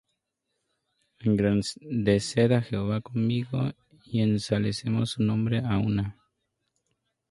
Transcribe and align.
Engrandeced 1.25 2.39
á 2.57 2.59
Jehová 2.67 3.01
conmigo, 3.01 3.71
Y 4.03 4.21
ensalcemos 4.21 5.11
su 5.11 5.21
nombre 5.21 5.59
á 5.59 5.77
una. 5.77 6.17